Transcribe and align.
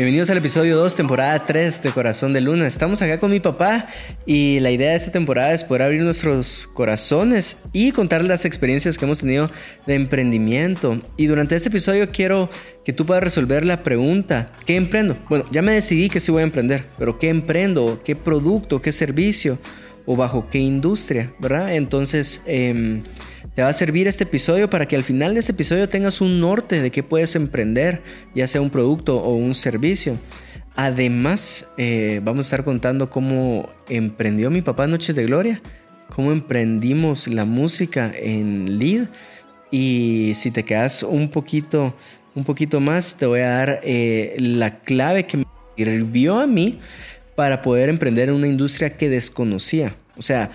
Bienvenidos 0.00 0.30
al 0.30 0.38
episodio 0.38 0.78
2, 0.78 0.96
temporada 0.96 1.44
3 1.44 1.82
de 1.82 1.90
Corazón 1.90 2.32
de 2.32 2.40
Luna. 2.40 2.66
Estamos 2.66 3.02
acá 3.02 3.20
con 3.20 3.30
mi 3.30 3.38
papá 3.38 3.86
y 4.24 4.58
la 4.60 4.70
idea 4.70 4.92
de 4.92 4.96
esta 4.96 5.12
temporada 5.12 5.52
es 5.52 5.62
poder 5.62 5.82
abrir 5.82 6.00
nuestros 6.00 6.70
corazones 6.72 7.58
y 7.74 7.92
contar 7.92 8.24
las 8.24 8.46
experiencias 8.46 8.96
que 8.96 9.04
hemos 9.04 9.18
tenido 9.18 9.50
de 9.86 9.96
emprendimiento. 9.96 11.02
Y 11.18 11.26
durante 11.26 11.54
este 11.54 11.68
episodio 11.68 12.10
quiero 12.12 12.48
que 12.82 12.94
tú 12.94 13.04
puedas 13.04 13.22
resolver 13.22 13.62
la 13.66 13.82
pregunta, 13.82 14.52
¿qué 14.64 14.76
emprendo? 14.76 15.18
Bueno, 15.28 15.44
ya 15.50 15.60
me 15.60 15.74
decidí 15.74 16.08
que 16.08 16.18
sí 16.18 16.32
voy 16.32 16.40
a 16.40 16.44
emprender, 16.44 16.86
pero 16.96 17.18
¿qué 17.18 17.28
emprendo? 17.28 18.00
¿Qué 18.02 18.16
producto? 18.16 18.80
¿Qué 18.80 18.92
servicio? 18.92 19.58
¿O 20.06 20.16
bajo 20.16 20.48
qué 20.48 20.60
industria? 20.60 21.34
¿Verdad? 21.40 21.74
Entonces... 21.74 22.42
Eh, 22.46 23.02
te 23.54 23.62
va 23.62 23.68
a 23.68 23.72
servir 23.72 24.06
este 24.06 24.24
episodio 24.24 24.70
para 24.70 24.86
que 24.86 24.96
al 24.96 25.02
final 25.02 25.34
de 25.34 25.40
este 25.40 25.52
episodio 25.52 25.88
tengas 25.88 26.20
un 26.20 26.40
norte 26.40 26.80
de 26.80 26.90
qué 26.90 27.02
puedes 27.02 27.34
emprender, 27.34 28.02
ya 28.34 28.46
sea 28.46 28.60
un 28.60 28.70
producto 28.70 29.16
o 29.16 29.34
un 29.34 29.54
servicio. 29.54 30.18
Además, 30.76 31.68
eh, 31.76 32.20
vamos 32.22 32.46
a 32.46 32.48
estar 32.48 32.64
contando 32.64 33.10
cómo 33.10 33.68
emprendió 33.88 34.50
mi 34.50 34.62
papá 34.62 34.86
Noches 34.86 35.16
de 35.16 35.24
Gloria, 35.24 35.60
cómo 36.08 36.32
emprendimos 36.32 37.26
la 37.26 37.44
música 37.44 38.12
en 38.14 38.78
lead 38.78 39.08
y 39.70 40.32
si 40.34 40.50
te 40.50 40.64
quedas 40.64 41.02
un 41.02 41.30
poquito, 41.30 41.94
un 42.34 42.44
poquito 42.44 42.80
más, 42.80 43.16
te 43.16 43.26
voy 43.26 43.40
a 43.40 43.48
dar 43.48 43.80
eh, 43.82 44.36
la 44.38 44.80
clave 44.80 45.26
que 45.26 45.38
me 45.38 45.44
sirvió 45.76 46.40
a 46.40 46.46
mí 46.46 46.78
para 47.34 47.62
poder 47.62 47.88
emprender 47.88 48.28
en 48.28 48.36
una 48.36 48.46
industria 48.46 48.96
que 48.96 49.08
desconocía. 49.08 49.94
O 50.16 50.22
sea, 50.22 50.50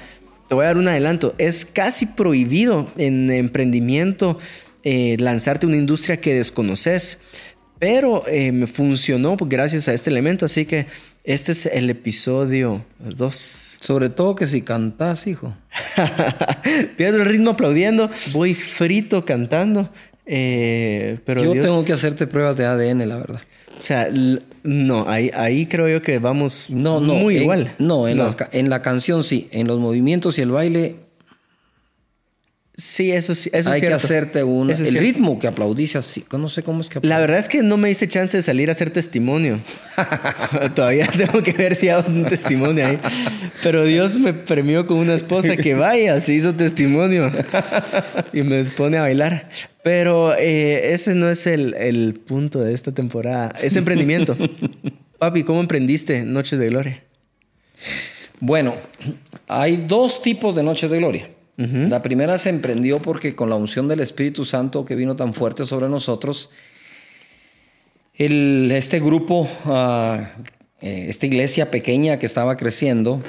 te 0.47 0.55
voy 0.55 0.63
a 0.63 0.67
dar 0.67 0.77
un 0.77 0.87
adelanto, 0.87 1.33
es 1.37 1.65
casi 1.65 2.05
prohibido 2.05 2.87
en 2.97 3.31
emprendimiento 3.31 4.37
eh, 4.83 5.17
lanzarte 5.19 5.65
una 5.65 5.77
industria 5.77 6.17
que 6.17 6.35
desconoces, 6.35 7.21
pero 7.79 8.27
eh, 8.27 8.51
me 8.51 8.67
funcionó 8.67 9.35
gracias 9.35 9.87
a 9.87 9.93
este 9.93 10.09
elemento, 10.09 10.45
así 10.45 10.65
que 10.65 10.87
este 11.23 11.53
es 11.53 11.65
el 11.65 11.89
episodio 11.89 12.85
2. 12.99 13.77
Sobre 13.79 14.09
todo 14.09 14.35
que 14.35 14.47
si 14.47 14.61
cantas, 14.61 15.27
hijo. 15.27 15.55
Pierdo 16.97 17.17
el 17.17 17.25
ritmo 17.25 17.51
aplaudiendo, 17.51 18.09
voy 18.31 18.53
frito 18.53 19.25
cantando. 19.25 19.91
Eh, 20.27 21.19
pero 21.25 21.43
yo 21.43 21.61
tengo 21.61 21.83
que 21.83 21.93
hacerte 21.93 22.27
pruebas 22.27 22.57
de 22.57 22.65
ADN, 22.65 23.07
la 23.09 23.17
verdad. 23.17 23.41
O 23.77 23.81
sea, 23.81 24.07
no, 24.65 25.07
ahí, 25.07 25.31
ahí 25.33 25.67
creo 25.67 25.87
yo 25.87 26.01
que 26.01 26.19
vamos 26.19 26.69
no, 26.69 26.99
no, 26.99 27.13
muy 27.13 27.37
igual. 27.37 27.75
No, 27.77 28.07
en, 28.07 28.17
La, 28.17 28.35
en 28.51 28.69
la 28.69 28.81
canción 28.81 29.23
sí, 29.23 29.47
en 29.51 29.67
los 29.67 29.79
movimientos 29.79 30.37
y 30.39 30.41
el 30.41 30.51
baile 30.51 30.95
Sí, 32.77 33.11
eso 33.11 33.35
sí. 33.35 33.49
Eso 33.53 33.71
Hay 33.71 33.79
que 33.79 33.93
hacerte 33.93 34.43
un. 34.43 34.69
el 34.69 34.93
ritmo 34.95 35.39
que 35.39 35.47
aplaudís 35.47 35.95
así. 35.95 36.25
No 36.37 36.49
sé 36.49 36.63
cómo 36.63 36.81
es 36.81 36.89
que 36.89 36.99
La 37.01 37.19
verdad 37.19 37.39
es 37.39 37.47
que 37.47 37.63
no 37.63 37.77
me 37.77 37.87
diste 37.87 38.07
chance 38.07 38.35
de 38.35 38.43
salir 38.43 38.67
a 38.69 38.73
hacer 38.73 38.91
testimonio. 38.91 39.59
Todavía 40.75 41.07
tengo 41.07 41.41
que 41.41 41.53
ver 41.53 41.75
si 41.75 41.87
hago 41.87 42.07
un 42.09 42.25
testimonio 42.25 42.85
ahí. 42.85 42.99
Pero 43.63 43.85
Dios 43.85 44.19
me 44.19 44.33
premió 44.33 44.85
con 44.87 44.97
una 44.97 45.13
esposa 45.13 45.55
que 45.55 45.73
vaya, 45.73 46.19
se 46.19 46.33
hizo 46.33 46.53
testimonio. 46.53 47.31
y 48.33 48.41
me 48.41 48.61
pone 48.65 48.97
a 48.97 49.01
bailar. 49.01 49.49
Pero 49.83 50.35
eh, 50.35 50.93
ese 50.93 51.15
no 51.15 51.29
es 51.29 51.47
el, 51.47 51.75
el 51.75 52.15
punto 52.15 52.59
de 52.59 52.73
esta 52.73 52.91
temporada. 52.91 53.53
Es 53.61 53.77
emprendimiento. 53.77 54.35
Papi, 55.17 55.43
¿cómo 55.43 55.61
emprendiste 55.61 56.25
Noches 56.25 56.59
de 56.59 56.67
Gloria? 56.67 57.03
Bueno, 58.41 58.75
hay 59.47 59.77
dos 59.77 60.21
tipos 60.21 60.55
de 60.55 60.63
Noches 60.63 60.91
de 60.91 60.97
Gloria. 60.97 61.29
La 61.57 62.01
primera 62.01 62.37
se 62.37 62.49
emprendió 62.49 63.01
porque 63.01 63.33
con 63.33 63.49
la 63.49 63.55
unción 63.55 63.87
del 63.87 64.01
Espíritu 64.01 64.43
Santo 64.43 64.83
que 64.83 64.95
vino 64.95 65.15
tan 65.15 65.33
fuerte 65.33 65.65
sobre 65.65 65.87
nosotros, 65.87 66.49
este 68.13 68.99
grupo, 68.99 69.47
ah, 69.65 70.27
eh, 70.81 71.05
esta 71.07 71.25
iglesia 71.25 71.71
pequeña 71.71 72.19
que 72.19 72.25
estaba 72.25 72.57
creciendo, 72.57 73.23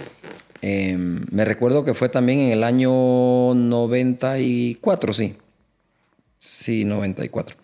em, 0.60 1.24
me 1.30 1.44
recuerdo 1.44 1.84
que 1.84 1.94
fue 1.94 2.08
también 2.08 2.40
en 2.40 2.50
el 2.50 2.64
año 2.64 3.54
94, 3.54 5.12
sí. 5.12 5.36
Sí, 6.38 6.84
94. 6.84 7.56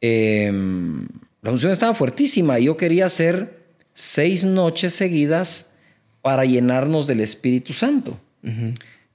Em, 0.00 1.06
la 1.42 1.50
unción 1.50 1.72
estaba 1.72 1.94
fuertísima 1.94 2.58
y 2.58 2.64
yo 2.64 2.76
quería 2.76 3.06
hacer 3.06 3.64
seis 3.92 4.44
noches 4.44 4.94
seguidas 4.94 5.74
para 6.22 6.44
llenarnos 6.44 7.06
del 7.06 7.20
Espíritu 7.20 7.72
Santo. 7.72 8.18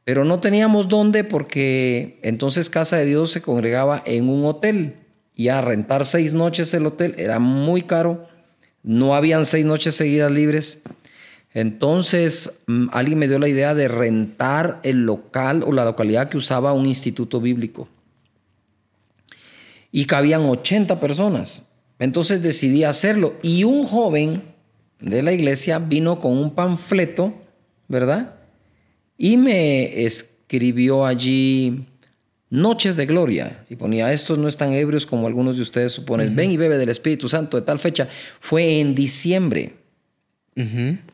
Pero 0.10 0.26
no 0.26 0.40
teníamos 0.40 0.88
dónde 0.88 1.24
porque 1.24 2.18
entonces 2.24 2.72
Casa 2.72 2.98
de 2.98 3.06
Dios 3.06 3.30
se 3.30 3.44
congregaba 3.44 4.02
en 4.08 4.28
un 4.28 4.44
hotel 4.44 4.96
y 5.36 5.50
a 5.50 5.62
rentar 5.62 6.04
seis 6.04 6.34
noches 6.34 6.74
el 6.74 6.88
hotel 6.88 7.14
era 7.20 7.38
muy 7.38 7.84
caro. 7.84 8.28
No 8.82 9.14
habían 9.14 9.46
seis 9.46 9.68
noches 9.68 9.94
seguidas 9.94 10.32
libres. 10.32 10.82
Entonces 11.54 12.64
mm, 12.66 12.88
alguien 12.92 13.20
me 13.20 13.28
dio 13.28 13.38
la 13.38 13.50
idea 13.50 13.76
de 13.76 13.88
rentar 13.88 14.80
el 14.82 15.06
local 15.06 15.64
o 15.64 15.72
la 15.72 15.86
localidad 15.86 16.28
que 16.28 16.38
usaba 16.38 16.74
un 16.74 16.88
instituto 16.88 17.40
bíblico. 17.40 17.88
Y 19.92 20.06
cabían 20.06 20.42
80 20.42 21.00
personas. 21.00 21.70
Entonces 22.00 22.42
decidí 22.42 22.84
hacerlo. 22.84 23.36
Y 23.44 23.64
un 23.64 23.86
joven 23.86 24.42
de 25.00 25.22
la 25.22 25.34
iglesia 25.34 25.78
vino 25.78 26.20
con 26.20 26.36
un 26.36 26.56
panfleto, 26.56 27.32
¿verdad? 27.88 28.39
Y 29.20 29.36
me 29.36 30.06
escribió 30.06 31.06
allí 31.06 31.86
Noches 32.50 32.96
de 32.96 33.06
Gloria 33.06 33.66
y 33.70 33.76
ponía, 33.76 34.12
estos 34.14 34.40
no 34.40 34.48
están 34.48 34.72
ebrios 34.72 35.06
como 35.06 35.28
algunos 35.28 35.58
de 35.58 35.62
ustedes 35.62 35.92
suponen, 35.92 36.36
ven 36.36 36.52
y 36.52 36.58
bebe 36.58 36.78
del 36.80 36.90
Espíritu 36.90 37.28
Santo 37.28 37.58
de 37.58 37.64
tal 37.64 37.78
fecha. 37.78 38.08
Fue 38.40 38.80
en 38.80 38.96
diciembre. 38.96 39.74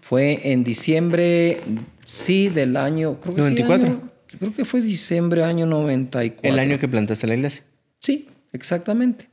Fue 0.01 0.51
en 0.51 0.63
diciembre, 0.63 1.61
sí, 2.05 2.49
del 2.49 2.77
año, 2.77 3.19
creo 3.19 3.35
que 3.35 3.41
94. 3.41 4.01
creo 4.39 4.53
que 4.53 4.65
fue 4.65 4.81
diciembre 4.81 5.43
año 5.43 5.65
94. 5.65 6.49
El 6.49 6.59
año 6.59 6.79
que 6.79 6.87
plantaste 6.87 7.27
la 7.27 7.35
iglesia. 7.35 7.63
Sí, 7.99 8.27
exactamente. 8.53 9.29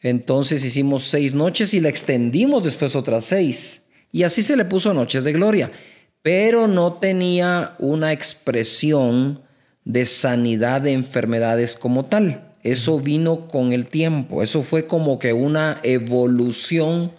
Entonces 0.00 0.64
hicimos 0.64 1.04
seis 1.04 1.34
noches 1.34 1.72
y 1.74 1.80
la 1.80 1.88
extendimos 1.88 2.64
después 2.64 2.96
otras 2.96 3.24
seis. 3.24 3.86
Y 4.12 4.22
así 4.22 4.42
se 4.42 4.56
le 4.56 4.64
puso 4.64 4.92
Noches 4.94 5.24
de 5.24 5.32
Gloria 5.32 5.70
pero 6.22 6.66
no 6.66 6.94
tenía 6.94 7.74
una 7.78 8.12
expresión 8.12 9.40
de 9.84 10.04
sanidad 10.04 10.82
de 10.82 10.92
enfermedades 10.92 11.76
como 11.76 12.04
tal. 12.04 12.44
Eso 12.62 12.98
vino 13.00 13.48
con 13.48 13.72
el 13.72 13.86
tiempo, 13.86 14.42
eso 14.42 14.62
fue 14.62 14.86
como 14.86 15.18
que 15.18 15.32
una 15.32 15.78
evolución 15.82 17.12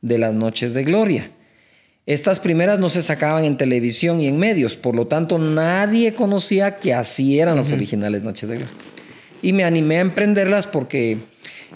de 0.00 0.18
las 0.18 0.32
noches 0.32 0.74
de 0.74 0.84
gloria. 0.84 1.30
Estas 2.06 2.38
primeras 2.38 2.78
no 2.78 2.88
se 2.88 3.02
sacaban 3.02 3.44
en 3.44 3.56
televisión 3.56 4.20
y 4.20 4.28
en 4.28 4.38
medios, 4.38 4.76
por 4.76 4.94
lo 4.94 5.08
tanto 5.08 5.38
nadie 5.38 6.14
conocía 6.14 6.78
que 6.78 6.94
así 6.94 7.40
eran 7.40 7.56
las 7.56 7.72
originales 7.72 8.22
noches 8.22 8.48
de 8.48 8.58
gloria. 8.58 8.74
Y 9.42 9.52
me 9.52 9.64
animé 9.64 9.98
a 9.98 10.02
emprenderlas 10.02 10.68
porque 10.68 11.18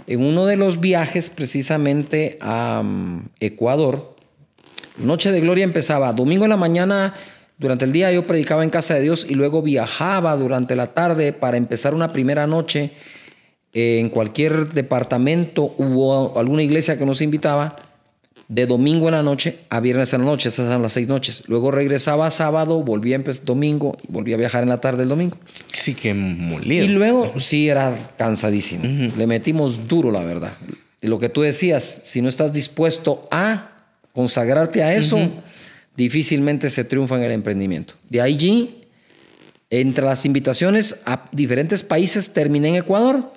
en 0.07 0.23
uno 0.23 0.47
de 0.47 0.57
los 0.57 0.81
viajes 0.81 1.31
precisamente 1.31 2.39
a 2.41 2.83
mm, 2.85 3.31
Ecuador, 3.41 4.17
Noche 5.01 5.33
de 5.33 5.41
Gloria 5.41 5.65
empezaba 5.65 6.13
domingo 6.13 6.45
en 6.45 6.51
la 6.51 6.57
mañana, 6.57 7.15
durante 7.59 7.85
el 7.85 7.93
día 7.93 8.11
yo 8.13 8.27
predicaba 8.27 8.65
en 8.65 8.71
casa 8.71 8.95
de 8.95 9.03
Dios 9.03 9.27
y 9.29 9.35
luego 9.35 9.63
viajaba 9.63 10.37
durante 10.37 10.77
la 10.77 10.89
tarde 10.89 11.33
para 11.33 11.57
empezar 11.57 11.95
una 11.95 12.13
primera 12.13 12.47
noche 12.47 12.93
en 13.73 14.09
cualquier 14.09 14.69
departamento 14.73 15.75
o 15.79 16.39
alguna 16.39 16.63
iglesia 16.63 16.99
que 16.99 17.07
nos 17.07 17.21
invitaba, 17.21 17.77
de 18.49 18.67
domingo 18.67 19.07
en 19.07 19.15
la 19.15 19.23
noche 19.23 19.59
a 19.69 19.79
viernes 19.79 20.13
en 20.13 20.23
la 20.23 20.27
noche, 20.27 20.49
esas 20.49 20.67
eran 20.67 20.83
las 20.83 20.93
seis 20.93 21.07
noches. 21.07 21.45
Luego 21.47 21.71
regresaba 21.71 22.29
sábado, 22.33 22.83
volvía 22.83 23.15
a 23.15 23.19
empezar 23.19 23.45
domingo 23.45 23.97
y 24.03 24.11
volvía 24.11 24.35
a 24.35 24.39
viajar 24.39 24.65
en 24.65 24.71
la 24.71 24.81
tarde 24.81 25.05
el 25.05 25.09
domingo. 25.09 25.39
Sí, 25.73 25.95
que 25.95 26.13
molido. 26.15 26.85
Y 26.85 26.89
luego 26.89 27.33
sí 27.39 27.69
era 27.69 27.95
cansadísimo. 28.17 29.13
Le 29.17 29.27
metimos 29.29 29.87
duro, 29.87 30.11
la 30.11 30.25
verdad. 30.25 30.55
Y 31.01 31.07
lo 31.07 31.21
que 31.21 31.29
tú 31.29 31.43
decías, 31.43 31.85
si 31.85 32.23
no 32.23 32.29
estás 32.29 32.53
dispuesto 32.53 33.29
a 33.31 33.70
consagrarte 34.13 34.83
a 34.83 34.95
eso, 34.95 35.19
difícilmente 35.97 36.71
se 36.71 36.85
triunfa 36.85 37.17
en 37.17 37.25
el 37.25 37.33
emprendimiento. 37.33 37.95
De 38.09 38.21
allí, 38.21 38.85
entre 39.71 40.05
las 40.05 40.27
invitaciones 40.27 41.03
a 41.07 41.29
diferentes 41.33 41.83
países, 41.83 42.33
terminé 42.33 42.69
en 42.69 42.77
Ecuador 42.77 43.33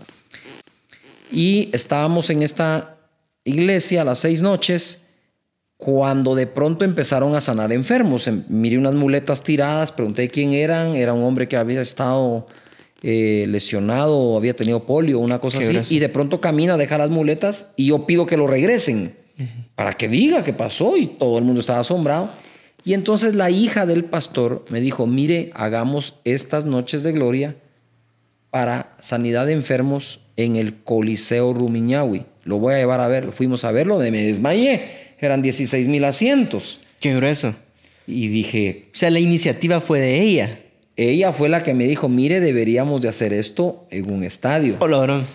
y 1.31 1.69
estábamos 1.73 2.29
en 2.29 2.41
esta 2.41 2.97
iglesia 3.43 4.03
las 4.03 4.19
seis 4.19 4.41
noches 4.41 5.07
cuando 5.77 6.33
de 6.33 6.47
pronto 6.47 6.85
empezaron 6.85 7.35
a 7.35 7.41
sanar 7.41 7.73
enfermos. 7.73 8.27
Em, 8.27 8.43
miré 8.47 8.77
unas 8.77 8.93
muletas 8.93 9.43
tiradas, 9.43 9.91
pregunté 9.91 10.29
quién 10.29 10.53
eran, 10.53 10.95
era 10.95 11.13
un 11.13 11.23
hombre 11.23 11.47
que 11.47 11.57
había 11.57 11.81
estado 11.81 12.47
eh, 13.01 13.45
lesionado 13.49 14.17
o 14.17 14.37
había 14.37 14.55
tenido 14.55 14.85
polio, 14.85 15.19
una 15.19 15.39
cosa 15.39 15.57
así, 15.57 15.95
y 15.95 15.99
de 15.99 16.07
pronto 16.07 16.39
camina, 16.39 16.77
deja 16.77 16.97
las 16.97 17.09
muletas 17.09 17.73
y 17.75 17.87
yo 17.87 18.05
pido 18.05 18.25
que 18.25 18.37
lo 18.37 18.47
regresen 18.47 19.22
para 19.75 19.93
que 19.93 20.07
diga 20.07 20.43
qué 20.43 20.53
pasó 20.53 20.97
y 20.97 21.07
todo 21.07 21.37
el 21.37 21.45
mundo 21.45 21.59
estaba 21.59 21.79
asombrado. 21.79 22.31
Y 22.85 22.93
entonces 22.93 23.35
la 23.35 23.49
hija 23.49 23.85
del 23.85 24.03
pastor 24.03 24.65
me 24.69 24.81
dijo, 24.81 25.07
mire, 25.07 25.51
hagamos 25.53 26.19
estas 26.25 26.65
noches 26.65 27.03
de 27.03 27.13
gloria 27.13 27.55
para 28.51 28.95
sanidad 28.99 29.45
de 29.45 29.53
enfermos 29.53 30.19
en 30.35 30.55
el 30.55 30.75
Coliseo 30.83 31.53
Rumiñahui. 31.53 32.25
lo 32.43 32.59
voy 32.59 32.75
a 32.75 32.77
llevar 32.77 32.99
a 32.99 33.07
ver. 33.07 33.31
Fuimos 33.31 33.63
a 33.63 33.71
verlo, 33.71 33.99
me 33.99 34.11
desmayé. 34.11 35.15
Eran 35.19 35.41
16 35.41 35.87
mil 35.87 36.03
asientos. 36.03 36.81
Qué 36.99 37.15
grueso. 37.15 37.55
Y 38.05 38.27
dije... 38.27 38.87
O 38.93 38.97
sea, 38.97 39.09
la 39.09 39.19
iniciativa 39.19 39.79
fue 39.79 39.99
de 39.99 40.21
ella. 40.21 40.59
Ella 40.95 41.31
fue 41.31 41.49
la 41.49 41.63
que 41.63 41.73
me 41.73 41.85
dijo, 41.85 42.09
mire, 42.09 42.39
deberíamos 42.39 43.01
de 43.01 43.07
hacer 43.07 43.33
esto 43.33 43.87
en 43.89 44.11
un 44.11 44.23
estadio. 44.23 44.75
Olorón. 44.79 45.25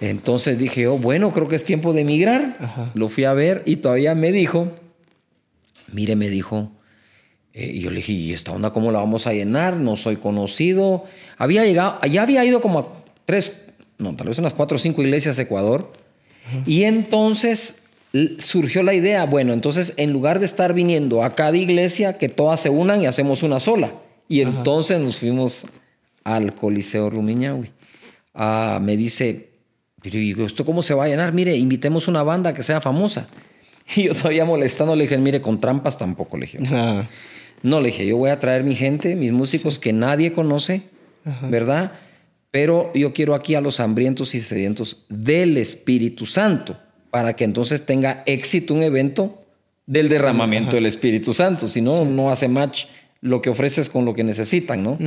Entonces 0.00 0.58
dije, 0.58 0.86
oh, 0.86 0.98
bueno, 0.98 1.32
creo 1.32 1.48
que 1.48 1.56
es 1.56 1.64
tiempo 1.64 1.92
de 1.92 2.02
emigrar. 2.02 2.90
Lo 2.94 3.08
fui 3.08 3.24
a 3.24 3.32
ver 3.32 3.62
y 3.64 3.76
todavía 3.76 4.14
me 4.14 4.32
dijo, 4.32 4.72
mire, 5.92 6.16
me 6.16 6.28
dijo, 6.28 6.72
eh, 7.52 7.70
y 7.74 7.80
yo 7.80 7.90
le 7.90 7.96
dije, 7.96 8.12
¿y 8.12 8.32
esta 8.32 8.52
onda 8.52 8.72
cómo 8.72 8.90
la 8.90 8.98
vamos 8.98 9.26
a 9.26 9.32
llenar? 9.32 9.76
No 9.76 9.96
soy 9.96 10.16
conocido. 10.16 11.04
Había 11.38 11.64
llegado, 11.64 12.00
ya 12.02 12.22
había 12.22 12.44
ido 12.44 12.60
como 12.60 12.78
a 12.80 13.04
tres, 13.24 13.62
no, 13.98 14.14
tal 14.16 14.28
vez 14.28 14.38
unas 14.38 14.52
cuatro 14.52 14.76
o 14.76 14.78
cinco 14.80 15.02
iglesias 15.02 15.36
de 15.36 15.44
Ecuador. 15.44 15.92
Y 16.66 16.82
entonces 16.84 17.84
surgió 18.38 18.82
la 18.82 18.94
idea, 18.94 19.24
bueno, 19.24 19.52
entonces 19.52 19.94
en 19.96 20.12
lugar 20.12 20.38
de 20.38 20.44
estar 20.44 20.74
viniendo 20.74 21.22
a 21.24 21.34
cada 21.34 21.56
iglesia, 21.56 22.18
que 22.18 22.28
todas 22.28 22.60
se 22.60 22.70
unan 22.70 23.02
y 23.02 23.06
hacemos 23.06 23.42
una 23.42 23.60
sola. 23.60 23.92
Y 24.28 24.40
entonces 24.40 25.00
nos 25.00 25.16
fuimos 25.18 25.66
al 26.22 26.54
Coliseo 26.54 27.10
Rumiñahui. 27.10 27.70
Ah, 28.34 28.78
me 28.82 28.96
dice, 28.96 29.53
pero 30.04 30.18
digo, 30.18 30.44
¿esto 30.44 30.66
cómo 30.66 30.82
se 30.82 30.92
va 30.92 31.04
a 31.04 31.08
llenar? 31.08 31.32
Mire, 31.32 31.56
invitemos 31.56 32.08
una 32.08 32.22
banda 32.22 32.52
que 32.52 32.62
sea 32.62 32.80
famosa. 32.80 33.26
Y 33.96 34.04
yo 34.04 34.14
todavía 34.14 34.46
molestando 34.46 34.96
le 34.96 35.02
dije, 35.02 35.18
mire, 35.18 35.42
con 35.42 35.60
trampas 35.60 35.98
tampoco 35.98 36.36
le 36.36 36.46
dije. 36.46 36.58
No, 37.62 37.80
le 37.80 37.86
dije, 37.86 38.06
yo 38.06 38.18
voy 38.18 38.28
a 38.28 38.38
traer 38.38 38.62
mi 38.62 38.76
gente, 38.76 39.16
mis 39.16 39.32
músicos 39.32 39.78
que 39.78 39.94
nadie 39.94 40.32
conoce, 40.32 40.82
¿verdad? 41.48 41.92
Pero 42.50 42.92
yo 42.94 43.14
quiero 43.14 43.34
aquí 43.34 43.54
a 43.54 43.62
los 43.62 43.80
hambrientos 43.80 44.34
y 44.34 44.42
sedientos 44.42 45.06
del 45.08 45.56
Espíritu 45.56 46.26
Santo, 46.26 46.78
para 47.10 47.34
que 47.36 47.44
entonces 47.44 47.86
tenga 47.86 48.22
éxito 48.26 48.74
un 48.74 48.82
evento 48.82 49.46
del 49.86 50.10
derramamiento 50.10 50.76
del 50.76 50.84
Espíritu 50.84 51.32
Santo. 51.32 51.66
Si 51.66 51.80
no, 51.80 52.04
no 52.04 52.30
hace 52.30 52.48
match 52.48 52.84
lo 53.24 53.40
que 53.40 53.48
ofreces 53.48 53.88
con 53.88 54.04
lo 54.04 54.12
que 54.12 54.22
necesitan, 54.22 54.82
¿no? 54.82 54.98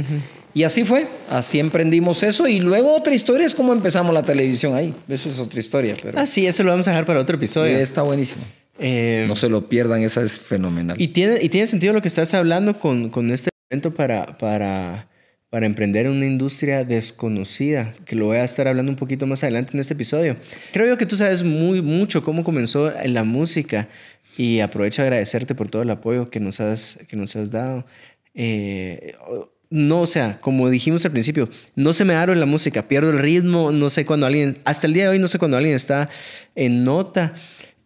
Y 0.51 0.63
así 0.63 0.83
fue, 0.83 1.07
así 1.29 1.59
emprendimos 1.59 2.23
eso 2.23 2.47
y 2.47 2.59
luego 2.59 2.95
otra 2.95 3.13
historia 3.13 3.45
es 3.45 3.53
cómo 3.53 3.73
empezamos 3.73 4.11
la 4.11 4.23
televisión 4.23 4.75
ahí. 4.75 4.91
Eso 5.07 5.29
es 5.29 5.39
otra 5.39 5.59
historia. 5.59 5.95
Pero... 6.01 6.19
Ah, 6.19 6.25
sí, 6.25 6.47
eso 6.47 6.63
lo 6.63 6.71
vamos 6.71 6.87
a 6.87 6.91
dejar 6.91 7.05
para 7.05 7.19
otro 7.19 7.35
episodio. 7.37 7.77
Está 7.77 8.01
buenísimo. 8.01 8.41
Eh, 8.79 9.25
no 9.27 9.35
se 9.35 9.49
lo 9.49 9.69
pierdan, 9.69 10.01
esa 10.01 10.23
es 10.23 10.39
fenomenal. 10.39 10.99
Y 10.99 11.09
tiene, 11.09 11.37
y 11.43 11.49
tiene 11.49 11.67
sentido 11.67 11.93
lo 11.93 12.01
que 12.01 12.07
estás 12.07 12.33
hablando 12.33 12.79
con, 12.79 13.09
con 13.09 13.31
este 13.31 13.51
evento 13.69 13.93
para, 13.93 14.39
para, 14.39 15.09
para 15.51 15.67
emprender 15.67 16.09
una 16.09 16.25
industria 16.25 16.83
desconocida, 16.83 17.93
que 18.05 18.15
lo 18.15 18.25
voy 18.25 18.37
a 18.37 18.43
estar 18.43 18.67
hablando 18.67 18.91
un 18.91 18.97
poquito 18.97 19.27
más 19.27 19.43
adelante 19.43 19.73
en 19.75 19.79
este 19.79 19.93
episodio. 19.93 20.35
Creo 20.73 20.87
yo 20.87 20.97
que 20.97 21.05
tú 21.05 21.17
sabes 21.17 21.43
muy 21.43 21.83
mucho 21.83 22.23
cómo 22.23 22.43
comenzó 22.43 22.91
la 23.05 23.23
música 23.23 23.89
y 24.37 24.59
aprovecho 24.59 25.01
a 25.01 25.05
agradecerte 25.05 25.55
por 25.55 25.67
todo 25.67 25.81
el 25.81 25.89
apoyo 25.89 26.29
que 26.29 26.39
nos 26.39 26.59
has, 26.59 26.99
que 27.07 27.17
nos 27.17 27.35
has 27.35 27.49
dado. 27.49 27.85
Eh, 28.35 29.15
no, 29.69 30.01
o 30.01 30.05
sea, 30.05 30.37
como 30.39 30.69
dijimos 30.69 31.03
al 31.05 31.11
principio, 31.11 31.49
no 31.75 31.91
se 31.91 32.05
me 32.05 32.13
aro 32.13 32.31
en 32.31 32.39
la 32.39 32.45
música, 32.45 32.87
pierdo 32.87 33.09
el 33.09 33.17
ritmo, 33.17 33.71
no 33.71 33.89
sé 33.89 34.05
cuando 34.05 34.27
alguien, 34.27 34.59
hasta 34.63 34.87
el 34.87 34.93
día 34.93 35.03
de 35.03 35.09
hoy 35.09 35.19
no 35.19 35.27
sé 35.27 35.39
cuando 35.39 35.57
alguien 35.57 35.75
está 35.75 36.09
en 36.55 36.83
nota. 36.83 37.33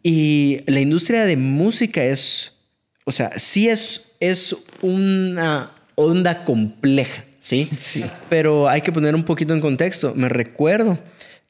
Y 0.04 0.60
la 0.68 0.82
industria 0.82 1.26
de 1.26 1.38
música 1.38 2.04
es, 2.04 2.58
o 3.06 3.12
sea, 3.12 3.40
sí 3.40 3.70
es, 3.70 4.12
es 4.20 4.56
una 4.82 5.72
onda 5.96 6.44
compleja, 6.44 7.24
¿sí? 7.40 7.70
Sí. 7.80 8.04
Pero 8.30 8.68
hay 8.68 8.82
que 8.82 8.92
poner 8.92 9.16
un 9.16 9.24
poquito 9.24 9.54
en 9.54 9.62
contexto. 9.62 10.14
Me 10.16 10.28
recuerdo 10.28 11.00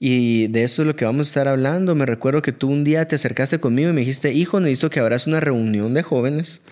y 0.03 0.48
de 0.48 0.63
eso 0.63 0.81
es 0.81 0.88
lo 0.88 0.95
que 0.95 1.06
vamos 1.06 1.27
a 1.27 1.30
estar 1.30 1.48
hablando. 1.48 1.94
Me 1.94 2.07
recuerdo 2.07 2.42
que 2.42 2.51
tú 2.51 2.69
un 2.69 2.83
día 2.83 3.07
te 3.07 3.13
acercaste 3.13 3.59
conmigo 3.59 3.92
y 3.92 3.94
me 3.94 4.00
dijiste, 4.00 4.33
hijo, 4.33 4.59
necesito 4.59 4.89
que 4.89 5.00
abras 5.00 5.27
una 5.27 5.39
reunión 5.39 5.94
de 5.94 6.01
jóvenes 6.01 6.63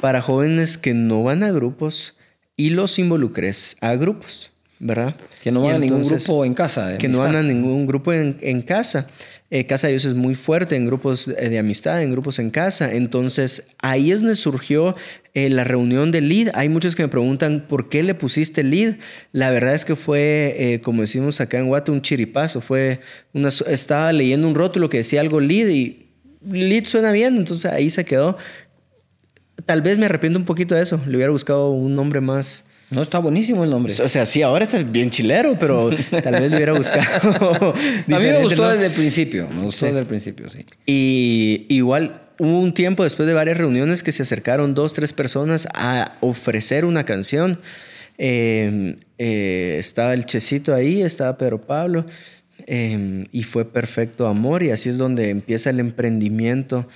para 0.00 0.22
jóvenes 0.22 0.78
que 0.78 0.94
no 0.94 1.22
van 1.22 1.42
a 1.42 1.52
grupos 1.52 2.16
y 2.56 2.70
los 2.70 2.98
involucres 2.98 3.76
a 3.82 3.94
grupos, 3.96 4.50
¿verdad? 4.78 5.14
Que 5.42 5.52
no 5.52 5.60
van 5.60 5.74
a 5.74 5.78
ningún 5.78 6.04
grupo 6.04 6.46
en 6.46 6.54
casa. 6.54 6.96
Que 6.96 7.06
no 7.06 7.18
van 7.18 7.36
a 7.36 7.42
ningún 7.42 7.86
grupo 7.86 8.14
en, 8.14 8.38
en 8.40 8.62
casa. 8.62 9.08
Eh, 9.50 9.66
casa 9.66 9.86
de 9.86 9.92
Dios 9.92 10.04
es 10.06 10.14
muy 10.14 10.34
fuerte 10.34 10.74
en 10.74 10.86
grupos 10.86 11.26
de 11.26 11.58
amistad, 11.58 12.02
en 12.02 12.10
grupos 12.10 12.38
en 12.38 12.50
casa. 12.50 12.92
Entonces 12.92 13.68
ahí 13.78 14.10
es 14.10 14.20
donde 14.20 14.34
surgió 14.34 14.96
eh, 15.34 15.50
la 15.50 15.64
reunión 15.64 16.10
de 16.10 16.20
lead. 16.20 16.50
Hay 16.54 16.68
muchos 16.68 16.96
que 16.96 17.02
me 17.02 17.08
preguntan 17.08 17.66
por 17.68 17.88
qué 17.88 18.02
le 18.02 18.14
pusiste 18.14 18.62
lead. 18.62 18.96
La 19.32 19.50
verdad 19.50 19.74
es 19.74 19.84
que 19.84 19.96
fue, 19.96 20.54
eh, 20.58 20.80
como 20.80 21.02
decimos 21.02 21.40
acá 21.40 21.58
en 21.58 21.68
Guate, 21.68 21.90
un 21.90 22.02
chiripazo. 22.02 22.60
Fue 22.60 23.00
una, 23.32 23.48
estaba 23.48 24.12
leyendo 24.12 24.48
un 24.48 24.54
rótulo 24.54 24.88
que 24.88 24.98
decía 24.98 25.20
algo 25.20 25.40
lead 25.40 25.68
y 25.68 26.06
lead 26.50 26.84
suena 26.84 27.12
bien, 27.12 27.36
entonces 27.36 27.70
ahí 27.70 27.90
se 27.90 28.04
quedó. 28.04 28.36
Tal 29.66 29.82
vez 29.82 29.98
me 29.98 30.06
arrepiento 30.06 30.38
un 30.38 30.44
poquito 30.44 30.74
de 30.74 30.82
eso. 30.82 31.00
Le 31.06 31.16
hubiera 31.16 31.32
buscado 31.32 31.70
un 31.70 31.94
nombre 31.94 32.20
más 32.20 32.64
no, 32.94 33.02
está 33.02 33.18
buenísimo 33.18 33.64
el 33.64 33.70
nombre. 33.70 33.92
O 34.02 34.08
sea, 34.08 34.26
sí, 34.26 34.42
ahora 34.42 34.64
es 34.64 34.92
bien 34.92 35.10
chilero, 35.10 35.58
pero 35.58 35.90
tal 36.22 36.34
vez 36.34 36.50
lo 36.50 36.56
hubiera 36.56 36.72
buscado. 36.72 37.74
a 37.74 38.18
mí 38.18 38.24
me 38.24 38.42
gustó 38.42 38.68
desde 38.68 38.86
el 38.86 38.92
principio, 38.92 39.48
me 39.48 39.62
gustó 39.62 39.86
desde 39.86 40.00
el 40.00 40.06
principio, 40.06 40.48
sí. 40.48 40.60
Y 40.86 41.66
igual 41.68 42.22
hubo 42.38 42.60
un 42.60 42.74
tiempo 42.74 43.04
después 43.04 43.26
de 43.26 43.34
varias 43.34 43.58
reuniones 43.58 44.02
que 44.02 44.12
se 44.12 44.22
acercaron 44.22 44.74
dos, 44.74 44.94
tres 44.94 45.12
personas 45.12 45.68
a 45.74 46.16
ofrecer 46.20 46.84
una 46.84 47.04
canción. 47.04 47.58
Em, 48.16 48.96
eh, 49.18 49.76
estaba 49.78 50.14
el 50.14 50.26
Checito 50.26 50.74
ahí, 50.74 51.02
estaba 51.02 51.36
Pedro 51.36 51.60
Pablo, 51.60 52.06
em, 52.66 53.26
y 53.32 53.42
fue 53.42 53.64
Perfecto 53.64 54.26
Amor, 54.26 54.62
y 54.62 54.70
así 54.70 54.88
es 54.88 54.98
donde 54.98 55.30
empieza 55.30 55.70
el 55.70 55.80
emprendimiento 55.80 56.88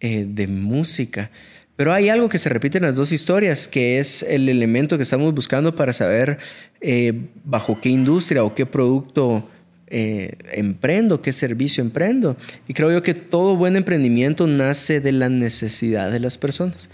eh, 0.00 0.24
de 0.28 0.46
música. 0.46 1.30
Pero 1.76 1.92
hay 1.92 2.08
algo 2.08 2.28
que 2.28 2.38
se 2.38 2.48
repite 2.48 2.78
en 2.78 2.84
las 2.84 2.96
dos 2.96 3.12
historias, 3.12 3.66
que 3.66 3.98
es 3.98 4.22
el 4.22 4.48
elemento 4.48 4.96
que 4.96 5.02
estamos 5.02 5.34
buscando 5.34 5.74
para 5.74 5.92
saber 5.92 6.38
eh, 6.80 7.28
bajo 7.44 7.80
qué 7.80 7.88
industria 7.88 8.44
o 8.44 8.54
qué 8.54 8.66
producto 8.66 9.48
eh, 9.86 10.36
emprendo, 10.52 11.22
qué 11.22 11.32
servicio 11.32 11.82
emprendo. 11.82 12.36
Y 12.68 12.74
creo 12.74 12.92
yo 12.92 13.02
que 13.02 13.14
todo 13.14 13.56
buen 13.56 13.76
emprendimiento 13.76 14.46
nace 14.46 15.00
de 15.00 15.12
la 15.12 15.28
necesidad 15.28 16.10
de 16.10 16.20
las 16.20 16.38
personas. 16.38 16.90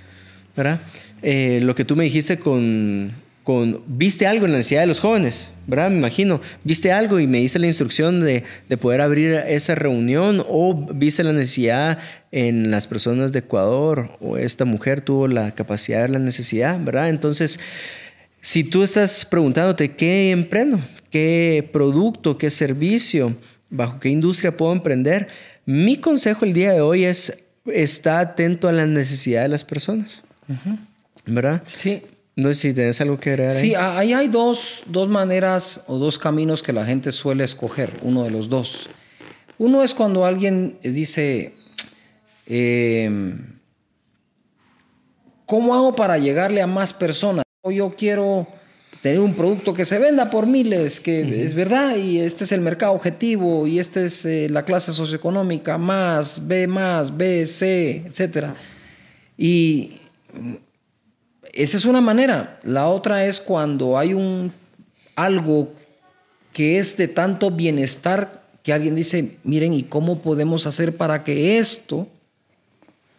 ¿verdad? 0.56 0.80
Eh, 1.22 1.60
lo 1.62 1.74
que 1.74 1.84
tú 1.84 1.94
me 1.94 2.04
dijiste 2.04 2.38
con 2.38 3.12
viste 3.86 4.26
algo 4.26 4.44
en 4.44 4.52
la 4.52 4.58
necesidad 4.58 4.82
de 4.82 4.86
los 4.88 5.00
jóvenes, 5.00 5.48
¿verdad? 5.66 5.90
Me 5.90 5.96
imagino, 5.96 6.40
viste 6.64 6.92
algo 6.92 7.18
y 7.18 7.26
me 7.26 7.40
hice 7.40 7.58
la 7.58 7.66
instrucción 7.66 8.20
de, 8.20 8.44
poder 8.80 9.00
abrir 9.00 9.32
esa 9.46 9.74
reunión 9.74 10.44
o 10.46 10.74
viste 10.92 11.24
la 11.24 11.32
necesidad 11.32 11.98
en 12.30 12.70
las 12.70 12.86
personas 12.86 13.32
de 13.32 13.40
Ecuador 13.40 14.10
o 14.20 14.36
esta 14.36 14.64
mujer 14.64 15.00
tuvo 15.00 15.28
la 15.28 15.54
capacidad 15.54 16.02
de 16.02 16.08
la 16.08 16.18
necesidad, 16.18 16.78
¿verdad? 16.82 17.08
Entonces, 17.08 17.58
si 18.40 18.64
tú 18.64 18.82
estás 18.82 19.24
preguntándote 19.24 19.92
qué 19.92 20.30
emprendo, 20.30 20.78
qué 21.10 21.68
producto, 21.72 22.36
qué 22.36 22.50
servicio, 22.50 23.34
bajo 23.70 23.98
qué 23.98 24.10
industria 24.10 24.56
puedo 24.56 24.72
emprender, 24.72 25.28
mi 25.64 25.96
consejo 25.96 26.44
el 26.44 26.52
día 26.52 26.72
de 26.72 26.82
hoy 26.82 27.04
es 27.04 27.46
estar 27.66 28.26
atento 28.26 28.68
a 28.68 28.72
la 28.72 28.86
necesidad 28.86 29.42
de 29.42 29.48
las 29.48 29.64
personas. 29.64 30.22
¿Verdad? 31.26 31.62
Sí. 31.74 32.02
No 32.38 32.46
sé 32.50 32.54
si 32.54 32.72
tienes 32.72 33.00
algo 33.00 33.18
que 33.18 33.30
agregar. 33.30 33.52
Sí, 33.52 33.74
ahí 33.74 34.12
hay 34.12 34.28
dos, 34.28 34.84
maneras 35.08 35.82
o 35.88 35.98
dos 35.98 36.20
caminos 36.20 36.62
que 36.62 36.72
la 36.72 36.86
gente 36.86 37.10
suele 37.10 37.42
escoger, 37.42 37.98
uno 38.02 38.22
de 38.22 38.30
los 38.30 38.48
dos. 38.48 38.88
Uno 39.58 39.82
es 39.82 39.92
cuando 39.92 40.24
alguien 40.24 40.78
dice, 40.80 41.54
em, 42.46 43.58
¿cómo 45.46 45.74
hago 45.74 45.96
para 45.96 46.16
llegarle 46.16 46.62
a 46.62 46.68
más 46.68 46.92
personas? 46.92 47.44
O 47.60 47.72
yo 47.72 47.96
quiero 47.98 48.46
tener 49.02 49.18
un 49.18 49.34
producto 49.34 49.74
que 49.74 49.84
se 49.84 49.98
venda 49.98 50.30
por 50.30 50.46
miles, 50.46 51.00
que 51.00 51.42
es 51.42 51.54
verdad, 51.54 51.96
y 51.96 52.20
este 52.20 52.44
es 52.44 52.52
el 52.52 52.60
mercado 52.60 52.92
objetivo, 52.92 53.66
y 53.66 53.80
esta 53.80 54.00
es 54.00 54.24
eh, 54.24 54.46
la 54.48 54.64
clase 54.64 54.92
socioeconómica, 54.92 55.76
más, 55.76 56.46
B 56.46 56.68
más, 56.68 57.16
B, 57.16 57.44
C, 57.46 58.04
etc. 58.06 58.50
Y 59.36 59.98
esa 61.58 61.76
es 61.76 61.84
una 61.84 62.00
manera. 62.00 62.60
La 62.62 62.86
otra 62.86 63.24
es 63.24 63.40
cuando 63.40 63.98
hay 63.98 64.14
un 64.14 64.52
algo 65.16 65.72
que 66.52 66.78
es 66.78 66.96
de 66.96 67.08
tanto 67.08 67.50
bienestar 67.50 68.44
que 68.62 68.72
alguien 68.72 68.94
dice, 68.94 69.38
miren, 69.42 69.74
¿y 69.74 69.82
cómo 69.82 70.20
podemos 70.20 70.68
hacer 70.68 70.96
para 70.96 71.24
que 71.24 71.58
esto 71.58 72.06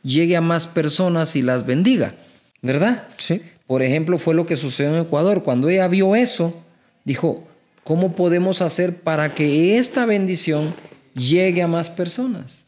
llegue 0.03 0.37
a 0.37 0.41
más 0.41 0.67
personas 0.67 1.35
y 1.35 1.41
las 1.41 1.65
bendiga? 1.65 2.15
¿Verdad? 2.61 3.07
Sí. 3.17 3.41
Por 3.67 3.81
ejemplo, 3.81 4.17
fue 4.17 4.33
lo 4.33 4.45
que 4.45 4.55
sucedió 4.55 4.95
en 4.95 5.01
Ecuador. 5.01 5.43
Cuando 5.43 5.67
ella 5.67 5.89
vio 5.89 6.15
eso, 6.15 6.63
dijo, 7.03 7.43
¿cómo 7.83 8.15
podemos 8.15 8.61
hacer 8.61 9.01
para 9.01 9.35
que 9.35 9.77
esta 9.77 10.05
bendición 10.05 10.73
llegue 11.13 11.61
a 11.61 11.67
más 11.67 11.89
personas? 11.89 12.65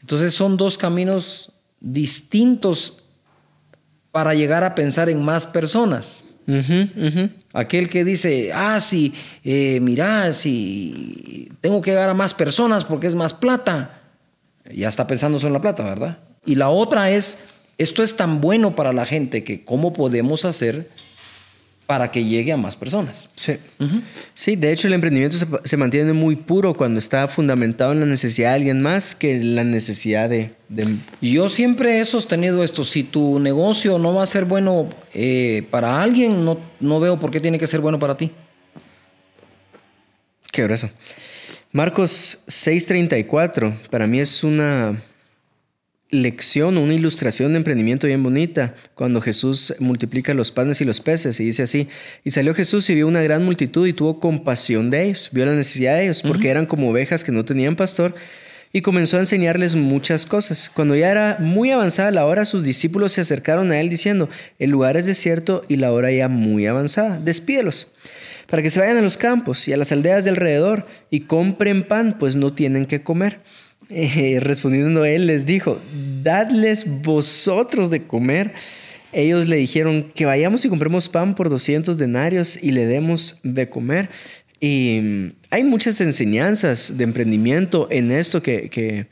Entonces 0.00 0.32
son 0.32 0.56
dos 0.56 0.78
caminos 0.78 1.52
distintos 1.80 3.01
para 4.12 4.34
llegar 4.34 4.62
a 4.62 4.74
pensar 4.74 5.08
en 5.08 5.22
más 5.22 5.46
personas. 5.46 6.24
Aquel 7.52 7.88
que 7.88 8.04
dice, 8.04 8.52
ah, 8.52 8.78
sí, 8.80 9.14
eh, 9.44 9.78
mira, 9.80 10.32
si 10.32 11.50
tengo 11.60 11.80
que 11.80 11.92
llegar 11.92 12.10
a 12.10 12.14
más 12.14 12.34
personas 12.34 12.84
porque 12.84 13.06
es 13.06 13.14
más 13.14 13.32
plata. 13.32 14.00
Ya 14.72 14.88
está 14.88 15.06
pensando 15.06 15.38
solo 15.38 15.48
en 15.48 15.54
la 15.54 15.60
plata, 15.60 15.82
¿verdad? 15.82 16.18
Y 16.44 16.56
la 16.56 16.68
otra 16.68 17.10
es, 17.10 17.44
esto 17.78 18.02
es 18.02 18.16
tan 18.16 18.40
bueno 18.40 18.74
para 18.74 18.92
la 18.92 19.06
gente 19.06 19.44
que 19.44 19.64
cómo 19.64 19.92
podemos 19.92 20.44
hacer 20.44 20.88
para 21.86 22.10
que 22.10 22.24
llegue 22.24 22.52
a 22.52 22.56
más 22.56 22.76
personas. 22.76 23.28
Sí. 23.34 23.56
Sí, 24.34 24.56
de 24.56 24.72
hecho 24.72 24.86
el 24.86 24.94
emprendimiento 24.94 25.36
se, 25.64 25.76
mantiene 25.76 26.12
muy 26.12 26.36
puro 26.36 26.74
cuando 26.74 26.98
está 26.98 27.28
fundamentado 27.28 27.92
en 27.92 28.00
la 28.00 28.06
necesidad 28.06 28.50
de 28.50 28.54
alguien 28.54 28.82
más 28.82 29.14
que 29.14 29.38
la 29.38 29.64
necesidad 29.64 30.30
de... 30.30 30.52
Yo 31.20 31.48
siempre 31.48 32.00
he 32.00 32.04
sostenido 32.04 32.62
esto, 32.62 32.84
si 32.84 33.02
tu 33.02 33.38
negocio 33.38 33.98
no 33.98 34.14
va 34.14 34.22
a 34.22 34.26
ser 34.26 34.46
bueno 34.46 34.88
eh, 35.12 35.66
para 35.70 36.02
alguien, 36.02 36.44
no, 36.44 36.58
no 36.80 37.00
veo 37.00 37.20
por 37.20 37.30
qué 37.30 37.40
tiene 37.40 37.58
que 37.58 37.66
ser 37.66 37.80
bueno 37.80 37.98
para 37.98 38.16
ti. 38.16 38.30
Qué 40.50 40.62
grueso. 40.64 40.90
Marcos 41.72 42.44
6:34, 42.48 43.88
para 43.88 44.06
mí 44.06 44.20
es 44.20 44.44
una 44.44 45.02
lección, 46.12 46.76
una 46.76 46.92
ilustración 46.92 47.52
de 47.52 47.56
emprendimiento 47.56 48.06
bien 48.06 48.22
bonita, 48.22 48.74
cuando 48.94 49.22
Jesús 49.22 49.74
multiplica 49.80 50.34
los 50.34 50.52
panes 50.52 50.82
y 50.82 50.84
los 50.84 51.00
peces, 51.00 51.40
y 51.40 51.44
dice 51.46 51.62
así, 51.62 51.88
y 52.22 52.30
salió 52.30 52.54
Jesús 52.54 52.88
y 52.90 52.94
vio 52.94 53.08
una 53.08 53.22
gran 53.22 53.44
multitud 53.44 53.86
y 53.86 53.94
tuvo 53.94 54.20
compasión 54.20 54.90
de 54.90 55.04
ellos, 55.04 55.30
vio 55.32 55.46
la 55.46 55.54
necesidad 55.54 55.96
de 55.96 56.04
ellos, 56.04 56.22
porque 56.22 56.50
eran 56.50 56.66
como 56.66 56.90
ovejas 56.90 57.24
que 57.24 57.32
no 57.32 57.46
tenían 57.46 57.76
pastor, 57.76 58.14
y 58.74 58.82
comenzó 58.82 59.16
a 59.16 59.20
enseñarles 59.20 59.74
muchas 59.74 60.26
cosas. 60.26 60.70
Cuando 60.72 60.94
ya 60.94 61.10
era 61.10 61.38
muy 61.40 61.70
avanzada 61.70 62.10
la 62.10 62.26
hora, 62.26 62.44
sus 62.44 62.62
discípulos 62.62 63.12
se 63.12 63.22
acercaron 63.22 63.72
a 63.72 63.80
él 63.80 63.88
diciendo, 63.88 64.28
el 64.58 64.70
lugar 64.70 64.98
es 64.98 65.06
desierto 65.06 65.64
y 65.68 65.76
la 65.76 65.92
hora 65.92 66.12
ya 66.12 66.28
muy 66.28 66.66
avanzada, 66.66 67.18
despídelos 67.18 67.88
para 68.48 68.62
que 68.62 68.68
se 68.68 68.80
vayan 68.80 68.98
a 68.98 69.02
los 69.02 69.16
campos 69.16 69.66
y 69.66 69.72
a 69.72 69.78
las 69.78 69.92
aldeas 69.92 70.24
de 70.24 70.30
alrededor 70.30 70.84
y 71.08 71.20
compren 71.20 71.88
pan, 71.88 72.18
pues 72.18 72.36
no 72.36 72.52
tienen 72.52 72.84
que 72.84 73.02
comer. 73.02 73.40
Eh, 73.90 74.38
respondiendo 74.40 75.04
él 75.04 75.26
les 75.26 75.46
dijo, 75.46 75.80
dadles 76.22 76.86
vosotros 77.02 77.90
de 77.90 78.04
comer. 78.04 78.52
Ellos 79.12 79.46
le 79.46 79.56
dijeron 79.56 80.10
que 80.14 80.24
vayamos 80.24 80.64
y 80.64 80.68
compremos 80.68 81.08
pan 81.08 81.34
por 81.34 81.50
200 81.50 81.98
denarios 81.98 82.58
y 82.62 82.70
le 82.70 82.86
demos 82.86 83.40
de 83.42 83.68
comer. 83.68 84.08
Y 84.60 85.00
mm, 85.02 85.32
hay 85.50 85.64
muchas 85.64 86.00
enseñanzas 86.00 86.96
de 86.96 87.04
emprendimiento 87.04 87.88
en 87.90 88.10
esto 88.10 88.42
que, 88.42 88.70
que 88.70 89.06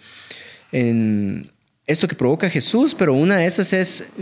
en 0.72 1.50
esto 1.90 2.08
que 2.08 2.14
provoca 2.14 2.48
Jesús, 2.48 2.94
pero 2.94 3.14
una 3.14 3.38
de 3.38 3.46
esas 3.46 3.72
es 3.72 4.12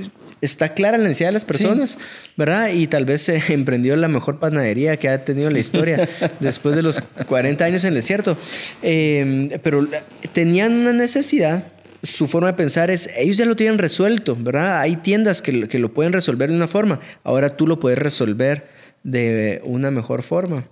está 0.40 0.74
clara 0.74 0.96
la 0.98 1.04
necesidad 1.04 1.28
de 1.28 1.32
las 1.32 1.44
personas, 1.44 1.98
¿verdad? 2.36 2.70
Y 2.70 2.86
tal 2.86 3.04
vez 3.04 3.22
se 3.22 3.42
emprendió 3.52 3.96
la 3.96 4.08
mejor 4.08 4.38
panadería 4.38 4.96
que 4.96 5.08
ha 5.08 5.24
tenido 5.24 5.50
la 5.50 5.58
historia 5.58 6.08
después 6.40 6.76
de 6.76 6.82
los 6.82 7.00
40 7.00 7.64
años 7.64 7.84
en 7.84 7.88
el 7.88 7.94
desierto. 7.94 8.36
Em, 8.82 9.50
pero 9.62 9.86
tenían 10.32 10.72
una 10.72 10.92
necesidad. 10.92 11.72
Su 12.02 12.28
forma 12.28 12.48
de 12.48 12.54
pensar 12.54 12.90
es, 12.92 13.10
ellos 13.16 13.36
ya 13.36 13.44
lo 13.44 13.56
tienen 13.56 13.78
resuelto, 13.78 14.36
¿verdad? 14.38 14.80
Hay 14.80 14.96
tiendas 14.96 15.42
que, 15.42 15.66
que 15.66 15.78
lo 15.80 15.92
pueden 15.92 16.12
resolver 16.12 16.48
de 16.48 16.56
una 16.56 16.68
forma. 16.68 17.00
Ahora 17.24 17.56
tú 17.56 17.66
lo 17.66 17.80
puedes 17.80 17.98
resolver 17.98 18.68
de 19.02 19.60
una 19.64 19.90
mejor 19.90 20.22
forma. 20.22 20.64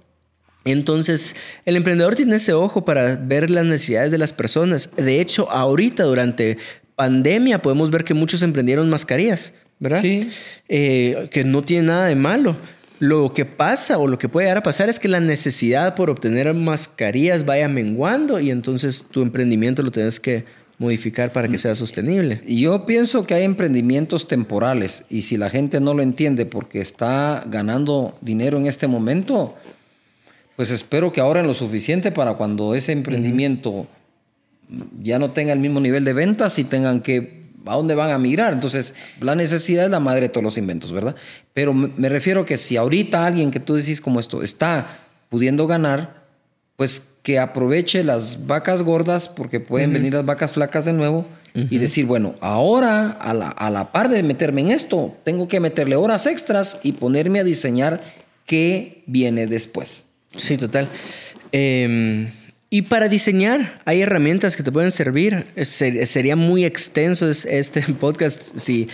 Entonces, 0.65 1.37
el 1.65 1.77
emprendedor 1.77 2.17
tiene 2.17 2.37
ese 2.37 2.53
ojo 2.53 2.85
para 2.85 3.17
ver 3.17 3.51
las 3.51 3.65
necesidades 3.65 4.11
de 4.11 4.19
las 4.19 4.33
personas. 4.33 4.91
De 4.97 5.21
hecho, 5.21 5.51
ahorita 5.51 6.03
durante 6.03 6.59
pandemia 6.97 7.63
podemos 7.63 7.91
ver 7.91 8.05
que 8.05 8.15
muchos 8.15 8.43
emprendieron 8.43 8.91
mascarillas, 8.91 9.55
¿verdad? 9.79 10.01
Sí. 10.01 10.29
Eh, 10.69 11.29
que 11.31 11.45
no 11.45 11.63
tiene 11.63 11.89
nada 11.89 12.07
de 12.07 12.17
malo. 12.17 12.57
Lo 12.99 13.35
que 13.35 13.45
pasa 13.45 13.99
o 13.99 14.09
lo 14.09 14.19
que 14.19 14.29
puede 14.29 14.47
llegar 14.47 14.59
a 14.59 14.63
pasar 14.63 14.89
es 14.89 14.99
que 14.99 15.09
la 15.09 15.21
necesidad 15.21 15.95
por 15.95 16.09
obtener 16.09 16.53
mascarillas 16.55 17.45
vaya 17.45 17.69
menguando 17.69 18.41
y 18.41 18.51
entonces 18.51 19.07
tu 19.11 19.21
emprendimiento 19.21 19.83
lo 19.83 19.91
tienes 19.91 20.19
que 20.19 20.45
modificar 20.79 21.31
para 21.31 21.49
que 21.49 21.59
sea 21.59 21.75
sostenible. 21.75 22.41
Yo 22.47 22.87
pienso 22.87 23.27
que 23.27 23.35
hay 23.35 23.45
emprendimientos 23.45 24.29
temporales 24.29 25.05
y 25.11 25.23
si 25.23 25.37
la 25.37 25.51
gente 25.51 25.79
no 25.81 25.93
lo 25.93 26.03
entiende 26.03 26.47
porque 26.47 26.81
está 26.81 27.43
ganando 27.47 28.17
dinero 28.23 28.57
en 28.57 28.67
este 28.67 28.87
momento, 28.87 29.55
pues 30.57 30.71
espero 30.71 31.13
que 31.13 31.21
ahorren 31.21 31.47
lo 31.47 31.55
suficiente 31.55 32.13
para 32.13 32.35
cuando 32.35 32.75
ese 32.75 32.93
emprendimiento 32.93 33.87
ya 35.01 35.19
no 35.19 35.31
tengan 35.31 35.59
el 35.59 35.63
mismo 35.63 35.81
nivel 35.81 36.05
de 36.05 36.13
ventas 36.13 36.59
y 36.59 36.65
tengan 36.65 37.01
que 37.01 37.47
a 37.67 37.75
dónde 37.75 37.95
van 37.95 38.11
a 38.11 38.19
migrar. 38.19 38.53
Entonces, 38.53 38.95
la 39.21 39.35
necesidad 39.35 39.85
es 39.85 39.91
la 39.91 40.01
madre 40.01 40.23
de 40.23 40.29
todos 40.29 40.45
los 40.45 40.59
inventos, 40.59 40.93
¿verdad? 40.93 41.17
Pero 41.53 41.75
me 41.75 42.09
refiero 42.09 42.45
que 42.45 42.57
si 42.57 42.77
ahorita 42.77 43.27
alguien 43.27 43.51
que 43.51 43.61
tú 43.61 43.75
decís 43.75 44.01
como 44.01 44.21
esto 44.21 44.43
está 44.43 45.01
pudiendo 45.29 45.67
ganar, 45.67 46.25
pues 46.77 47.15
que 47.23 47.39
aproveche 47.39 48.05
las 48.05 48.47
vacas 48.47 48.83
gordas 48.83 49.29
porque 49.29 49.59
pueden 49.59 49.93
venir 49.93 50.15
las 50.15 50.25
vacas 50.25 50.53
flacas 50.53 50.85
de 50.85 50.93
nuevo 50.93 51.27
y 51.55 51.79
decir, 51.79 52.05
bueno, 52.05 52.35
ahora 52.41 53.13
a 53.13 53.33
la, 53.33 53.49
a 53.49 53.71
la 53.71 53.91
par 53.91 54.11
de 54.11 54.23
meterme 54.23 54.61
en 54.61 54.69
esto, 54.69 55.17
tengo 55.25 55.49
que 55.49 55.59
meterle 55.59 55.97
horas 55.97 56.27
extras 56.27 56.81
y 56.83 56.93
ponerme 56.93 57.41
a 57.41 57.45
diseñar 57.45 58.03
qué 58.45 59.03
viene 59.07 59.47
después. 59.47 60.05
Sí, 60.37 60.59
total. 60.59 60.91
Eh, 61.53 62.31
y 62.69 62.83
para 62.83 63.09
diseñar 63.09 63.81
hay 63.85 64.03
herramientas 64.03 64.57
que 64.57 64.65
te 64.65 64.73
pueden 64.73 64.91
servir. 64.91 65.47
sería 65.63 66.35
muy 66.35 66.65
extenso 66.65 67.29
este 67.29 67.83
podcast 68.01 68.59
si, 68.59 68.89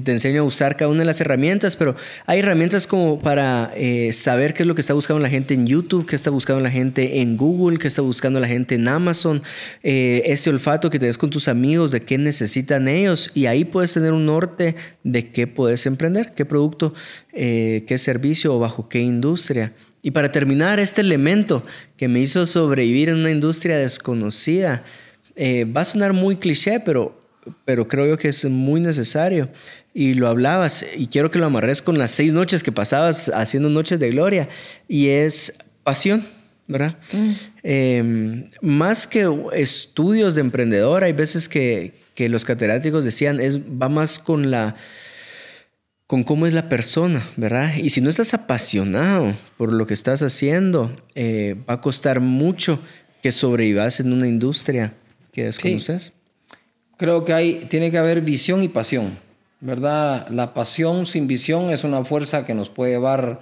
te 0.00 0.12
enseño 0.12 0.42
a 0.42 0.44
usar 0.44 0.76
cada 0.76 0.90
una 0.92 1.00
de 1.00 1.06
las 1.06 1.20
herramientas, 1.20 1.74
pero 1.74 1.96
hay 2.26 2.38
herramientas 2.38 2.86
como 2.86 3.18
para 3.18 3.72
eh, 3.74 4.12
saber 4.12 4.54
qué 4.54 4.62
es 4.62 4.66
lo 4.68 4.76
que 4.76 4.80
está 4.80 4.94
buscando 4.94 5.20
la 5.20 5.28
gente 5.28 5.54
en 5.54 5.66
YouTube, 5.66 6.06
qué 6.06 6.14
está 6.14 6.30
buscando 6.30 6.62
la 6.62 6.70
gente 6.70 7.20
en 7.20 7.36
Google, 7.36 7.78
qué 7.78 7.88
está 7.88 8.00
buscando 8.00 8.38
la 8.38 8.46
gente 8.46 8.76
en 8.76 8.86
Amazon, 8.86 9.42
eh, 9.82 10.22
ese 10.26 10.50
olfato 10.50 10.88
que 10.88 11.00
te 11.00 11.12
con 11.16 11.30
tus 11.30 11.48
amigos 11.48 11.92
de 11.92 12.00
qué 12.00 12.18
necesitan 12.18 12.88
ellos 12.88 13.30
y 13.34 13.46
ahí 13.46 13.64
puedes 13.64 13.92
tener 13.92 14.12
un 14.12 14.26
norte 14.26 14.76
de 15.02 15.30
qué 15.30 15.46
puedes 15.46 15.86
emprender, 15.86 16.32
qué 16.34 16.44
producto, 16.44 16.94
eh, 17.32 17.84
qué 17.88 17.96
servicio 17.98 18.54
o 18.54 18.58
bajo 18.58 18.88
qué 18.88 19.00
industria. 19.00 19.72
Y 20.02 20.12
para 20.12 20.30
terminar, 20.30 20.78
este 20.78 21.00
elemento 21.00 21.64
que 21.96 22.08
me 22.08 22.20
hizo 22.20 22.46
sobrevivir 22.46 23.08
en 23.08 23.16
una 23.16 23.30
industria 23.30 23.76
desconocida, 23.78 24.84
eh, 25.34 25.64
va 25.64 25.80
a 25.80 25.84
sonar 25.84 26.12
muy 26.12 26.36
cliché, 26.36 26.80
pero, 26.80 27.18
pero 27.64 27.88
creo 27.88 28.06
yo 28.06 28.16
que 28.16 28.28
es 28.28 28.44
muy 28.44 28.80
necesario. 28.80 29.48
Y 29.92 30.14
lo 30.14 30.28
hablabas, 30.28 30.84
y 30.96 31.06
quiero 31.08 31.30
que 31.30 31.38
lo 31.38 31.46
amarres 31.46 31.82
con 31.82 31.98
las 31.98 32.10
seis 32.10 32.32
noches 32.32 32.62
que 32.62 32.72
pasabas 32.72 33.30
haciendo 33.34 33.68
noches 33.68 33.98
de 33.98 34.10
gloria, 34.10 34.48
y 34.88 35.08
es 35.08 35.58
pasión. 35.82 36.24
¿verdad? 36.68 36.96
Mm. 37.12 37.30
Em, 37.62 38.50
más 38.60 39.06
que 39.06 39.28
estudios 39.54 40.34
de 40.34 40.40
emprendedor, 40.40 41.04
hay 41.04 41.12
veces 41.12 41.48
que, 41.48 41.92
que 42.14 42.28
los 42.28 42.44
catedráticos 42.44 43.04
decían, 43.04 43.40
es, 43.40 43.60
va 43.60 43.88
más 43.88 44.18
con 44.18 44.50
la 44.50 44.74
con 46.06 46.22
cómo 46.22 46.46
es 46.46 46.52
la 46.52 46.68
persona, 46.68 47.22
¿verdad? 47.36 47.74
Y 47.76 47.88
si 47.88 48.00
no 48.00 48.08
estás 48.08 48.32
apasionado 48.32 49.34
por 49.56 49.72
lo 49.72 49.86
que 49.86 49.94
estás 49.94 50.22
haciendo, 50.22 50.94
eh, 51.14 51.56
va 51.68 51.74
a 51.74 51.80
costar 51.80 52.20
mucho 52.20 52.78
que 53.22 53.32
sobrevivas 53.32 53.98
en 53.98 54.12
una 54.12 54.28
industria 54.28 54.94
que 55.32 55.44
desconoces. 55.44 56.12
Creo 56.96 57.24
que 57.24 57.32
hay, 57.32 57.66
tiene 57.68 57.90
que 57.90 57.98
haber 57.98 58.20
visión 58.20 58.62
y 58.62 58.68
pasión, 58.68 59.18
¿verdad? 59.60 60.28
La 60.28 60.54
pasión 60.54 61.06
sin 61.06 61.26
visión 61.26 61.70
es 61.70 61.82
una 61.82 62.04
fuerza 62.04 62.46
que 62.46 62.54
nos 62.54 62.68
puede 62.68 62.92
llevar 62.92 63.40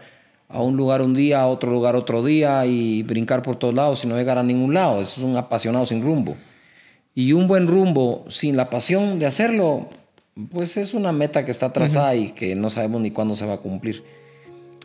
a 0.48 0.62
un 0.62 0.76
lugar 0.76 1.02
un 1.02 1.14
día, 1.14 1.42
a 1.42 1.46
otro 1.46 1.70
lugar 1.70 1.96
otro 1.96 2.24
día 2.24 2.64
y 2.64 3.02
brincar 3.02 3.42
por 3.42 3.56
todos 3.56 3.74
lados 3.74 4.04
y 4.04 4.06
no 4.06 4.16
llegar 4.16 4.38
a 4.38 4.42
ningún 4.42 4.72
lado. 4.72 5.00
Es 5.00 5.18
un 5.18 5.36
apasionado 5.36 5.84
sin 5.84 6.02
rumbo. 6.02 6.36
Y 7.14 7.32
un 7.32 7.46
buen 7.46 7.68
rumbo 7.68 8.24
sin 8.28 8.56
la 8.56 8.70
pasión 8.70 9.18
de 9.18 9.26
hacerlo 9.26 9.88
pues 10.50 10.76
es 10.76 10.94
una 10.94 11.12
meta 11.12 11.44
que 11.44 11.50
está 11.50 11.72
trazada 11.72 12.14
y 12.14 12.32
que 12.32 12.54
no 12.54 12.70
sabemos 12.70 13.00
ni 13.00 13.10
cuándo 13.10 13.36
se 13.36 13.46
va 13.46 13.54
a 13.54 13.58
cumplir. 13.58 14.02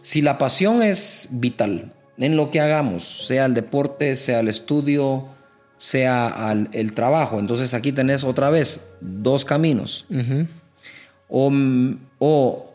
Si 0.01 0.21
la 0.21 0.37
pasión 0.37 0.81
es 0.81 1.29
vital 1.33 1.93
en 2.17 2.37
lo 2.37 2.51
que 2.51 2.59
hagamos, 2.59 3.25
sea 3.27 3.45
el 3.45 3.53
deporte, 3.53 4.15
sea 4.15 4.41
el 4.41 4.47
estudio, 4.47 5.25
sea 5.77 6.53
el 6.73 6.93
trabajo, 6.93 7.39
entonces 7.39 7.73
aquí 7.73 7.91
tenés 7.91 8.23
otra 8.23 8.49
vez 8.49 8.97
dos 9.01 9.45
caminos. 9.45 10.05
o, 11.29 12.65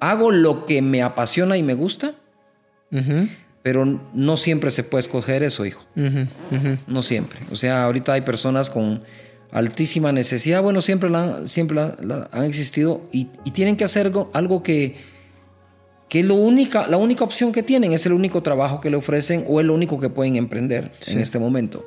hago 0.00 0.30
lo 0.30 0.64
que 0.64 0.80
me 0.80 1.02
apasiona 1.02 1.56
y 1.56 1.62
me 1.62 1.74
gusta, 1.74 2.14
pero 3.62 4.00
no 4.14 4.36
siempre 4.36 4.70
se 4.70 4.84
puede 4.84 5.00
escoger 5.00 5.42
eso, 5.42 5.66
hijo. 5.66 5.84
No 6.86 7.02
siempre. 7.02 7.40
O 7.50 7.56
sea, 7.56 7.84
ahorita 7.84 8.14
hay 8.14 8.22
personas 8.22 8.70
con 8.70 9.02
altísima 9.52 10.12
necesidad, 10.12 10.62
bueno, 10.62 10.80
siempre, 10.80 11.08
la, 11.10 11.46
siempre 11.46 11.80
han 11.80 12.44
existido 12.44 13.02
y, 13.12 13.26
tienen 13.52 13.76
que 13.76 13.84
hacer 13.84 14.12
algo, 14.32 14.62
que, 14.62 14.96
que 16.08 16.22
lo 16.22 16.34
única, 16.34 16.86
la 16.86 16.96
única 16.96 17.24
opción 17.24 17.52
que 17.52 17.62
tienen, 17.62 17.92
es 17.92 18.06
el 18.06 18.12
único 18.12 18.42
trabajo 18.42 18.80
que 18.80 18.90
le 18.90 18.96
ofrecen 18.96 19.44
o 19.48 19.60
el 19.60 19.70
único 19.70 19.98
que 19.98 20.10
pueden 20.10 20.36
emprender 20.36 20.92
en 21.06 21.18
este 21.18 21.38
momento. 21.38 21.84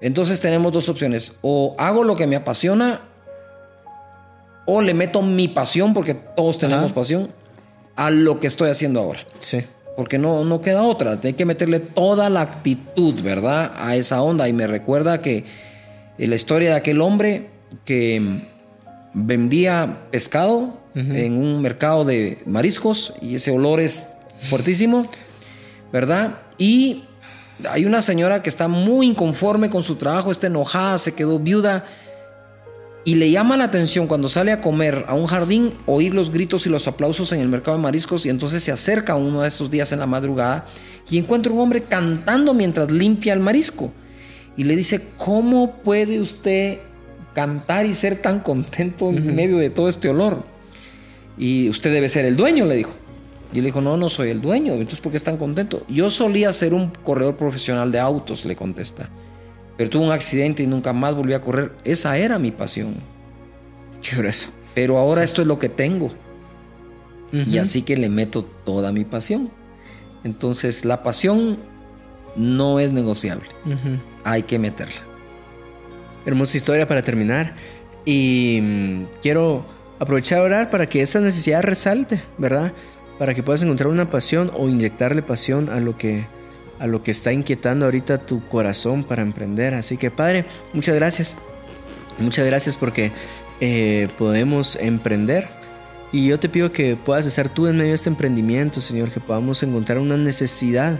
Entonces 0.00 0.40
tenemos 0.40 0.72
dos 0.72 0.88
opciones, 0.88 1.38
o 1.42 1.74
hago 1.78 2.04
lo 2.04 2.16
que 2.16 2.26
me 2.26 2.36
apasiona 2.36 3.00
o 4.66 4.82
le 4.82 4.92
meto 4.92 5.22
mi 5.22 5.48
pasión, 5.48 5.94
porque 5.94 6.14
todos 6.14 6.58
tenemos 6.58 6.92
pasión, 6.92 7.30
a 7.94 8.10
lo 8.10 8.40
que 8.40 8.48
estoy 8.48 8.68
haciendo 8.68 9.00
ahora. 9.00 9.20
Sí. 9.40 9.64
Porque 9.96 10.18
no, 10.18 10.44
no 10.44 10.60
queda 10.60 10.82
otra. 10.82 11.18
Hay 11.22 11.32
que 11.32 11.46
meterle 11.46 11.80
toda 11.80 12.28
la 12.28 12.42
actitud, 12.42 13.22
¿verdad? 13.22 13.72
A 13.76 13.96
esa 13.96 14.20
onda. 14.20 14.46
Y 14.48 14.52
me 14.52 14.66
recuerda 14.66 15.22
que 15.22 15.44
la 16.18 16.34
historia 16.34 16.70
de 16.70 16.76
aquel 16.76 17.00
hombre 17.00 17.50
que 17.84 18.22
vendía 19.12 20.08
pescado 20.10 20.78
en 20.94 21.36
un 21.36 21.60
mercado 21.60 22.06
de 22.06 22.38
mariscos 22.46 23.14
y 23.20 23.34
ese 23.34 23.50
olor 23.50 23.80
es 23.80 24.14
fuertísimo, 24.48 25.06
¿verdad? 25.92 26.38
Y 26.56 27.04
hay 27.70 27.84
una 27.84 28.00
señora 28.00 28.40
que 28.40 28.48
está 28.48 28.66
muy 28.66 29.06
inconforme 29.06 29.68
con 29.68 29.82
su 29.82 29.96
trabajo, 29.96 30.30
está 30.30 30.46
enojada, 30.46 30.96
se 30.96 31.14
quedó 31.14 31.38
viuda 31.38 31.84
y 33.04 33.14
le 33.14 33.30
llama 33.30 33.56
la 33.56 33.64
atención 33.64 34.06
cuando 34.06 34.28
sale 34.28 34.52
a 34.52 34.60
comer 34.60 35.04
a 35.06 35.14
un 35.14 35.26
jardín 35.26 35.74
oír 35.86 36.14
los 36.14 36.30
gritos 36.30 36.66
y 36.66 36.70
los 36.70 36.88
aplausos 36.88 37.30
en 37.32 37.40
el 37.40 37.48
mercado 37.48 37.76
de 37.76 37.82
mariscos 37.82 38.26
y 38.26 38.30
entonces 38.30 38.62
se 38.62 38.72
acerca 38.72 39.16
uno 39.16 39.42
de 39.42 39.48
esos 39.48 39.70
días 39.70 39.92
en 39.92 40.00
la 40.00 40.06
madrugada 40.06 40.66
y 41.08 41.18
encuentra 41.18 41.52
un 41.52 41.60
hombre 41.60 41.84
cantando 41.84 42.52
mientras 42.52 42.90
limpia 42.90 43.32
el 43.32 43.40
marisco 43.40 43.92
y 44.56 44.64
le 44.64 44.76
dice, 44.76 45.00
¿cómo 45.16 45.76
puede 45.82 46.20
usted 46.20 46.80
cantar 47.34 47.86
y 47.86 47.94
ser 47.94 48.22
tan 48.22 48.40
contento 48.40 49.10
en 49.10 49.34
medio 49.34 49.58
de 49.58 49.70
todo 49.70 49.88
este 49.88 50.08
olor? 50.08 50.44
Y 51.38 51.68
usted 51.68 51.92
debe 51.92 52.08
ser 52.08 52.24
el 52.24 52.36
dueño, 52.36 52.64
le 52.64 52.76
dijo. 52.76 52.92
Y 53.52 53.60
le 53.60 53.66
dijo, 53.66 53.80
no, 53.80 53.96
no 53.96 54.08
soy 54.08 54.30
el 54.30 54.40
dueño, 54.40 54.72
entonces 54.72 55.00
¿por 55.00 55.12
qué 55.12 55.18
es 55.18 55.24
tan 55.24 55.36
contento? 55.36 55.84
Yo 55.88 56.10
solía 56.10 56.52
ser 56.52 56.74
un 56.74 56.90
corredor 56.90 57.36
profesional 57.36 57.92
de 57.92 58.00
autos, 58.00 58.44
le 58.44 58.56
contesta 58.56 59.08
pero 59.76 59.90
tuve 59.90 60.06
un 60.06 60.12
accidente 60.12 60.62
y 60.62 60.66
nunca 60.66 60.92
más 60.92 61.14
volví 61.14 61.34
a 61.34 61.40
correr. 61.40 61.72
Esa 61.84 62.16
era 62.16 62.38
mi 62.38 62.50
pasión. 62.50 62.94
Qué 64.02 64.16
grueso. 64.16 64.48
Pero 64.74 64.98
ahora 64.98 65.22
esto 65.22 65.42
es 65.42 65.48
lo 65.48 65.58
que 65.58 65.68
tengo. 65.68 66.10
Y 67.32 67.58
así 67.58 67.82
que 67.82 67.96
le 67.96 68.08
meto 68.08 68.44
toda 68.44 68.92
mi 68.92 69.04
pasión. 69.04 69.50
Entonces 70.24 70.84
la 70.84 71.02
pasión 71.02 71.58
no 72.36 72.80
es 72.80 72.92
negociable. 72.92 73.46
Hay 74.26 74.42
que 74.42 74.58
meterla. 74.58 75.00
Hermosa 76.24 76.56
historia 76.56 76.88
para 76.88 77.02
terminar. 77.02 77.54
Y 78.04 78.58
mm, 78.60 79.04
quiero 79.22 79.64
aprovechar 80.00 80.40
a 80.40 80.42
orar 80.42 80.70
para 80.70 80.88
que 80.88 81.00
esa 81.00 81.20
necesidad 81.20 81.62
resalte, 81.62 82.22
¿verdad? 82.36 82.72
Para 83.20 83.34
que 83.34 83.44
puedas 83.44 83.62
encontrar 83.62 83.88
una 83.88 84.10
pasión 84.10 84.50
o 84.54 84.68
inyectarle 84.68 85.22
pasión 85.22 85.70
a 85.70 85.78
lo 85.78 85.96
que 85.96 86.26
a 86.78 86.86
lo 86.86 87.02
que 87.02 87.10
está 87.10 87.32
inquietando 87.32 87.86
ahorita 87.86 88.18
tu 88.18 88.44
corazón 88.48 89.04
para 89.04 89.22
emprender. 89.22 89.74
Así 89.74 89.96
que 89.96 90.10
Padre, 90.10 90.44
muchas 90.72 90.96
gracias. 90.96 91.38
Muchas 92.18 92.44
gracias 92.46 92.76
porque 92.76 93.12
eh, 93.60 94.08
podemos 94.18 94.74
emprender. 94.76 95.48
Y 96.10 96.26
yo 96.26 96.40
te 96.40 96.48
pido 96.48 96.72
que 96.72 96.96
puedas 96.96 97.26
estar 97.26 97.48
tú 97.48 97.68
en 97.68 97.76
medio 97.76 97.90
de 97.90 97.94
este 97.94 98.08
emprendimiento, 98.08 98.80
Señor, 98.80 99.10
que 99.10 99.20
podamos 99.20 99.62
encontrar 99.62 99.98
una 99.98 100.16
necesidad, 100.16 100.98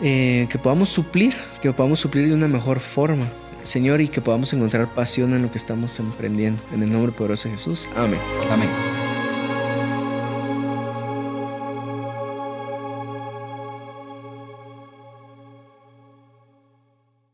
eh, 0.00 0.46
que 0.50 0.58
podamos 0.58 0.88
suplir, 0.88 1.36
que 1.60 1.72
podamos 1.72 2.00
suplir 2.00 2.28
de 2.28 2.34
una 2.34 2.48
mejor 2.48 2.80
forma, 2.80 3.28
Señor, 3.62 4.00
y 4.00 4.08
que 4.08 4.20
podamos 4.20 4.52
encontrar 4.52 4.94
pasión 4.94 5.34
en 5.34 5.42
lo 5.42 5.50
que 5.50 5.58
estamos 5.58 5.98
emprendiendo. 5.98 6.62
En 6.72 6.82
el 6.82 6.90
nombre 6.90 7.12
poderoso 7.12 7.48
de 7.48 7.56
Jesús. 7.56 7.88
Amén. 7.96 8.20
Amén. 8.50 8.87